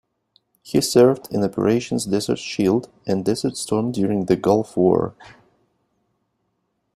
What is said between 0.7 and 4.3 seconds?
served in Operations Desert Shield and Desert Storm during